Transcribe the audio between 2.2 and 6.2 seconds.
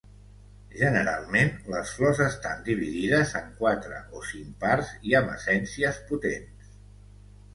estan dividides en quatre o cinc parts i amb essències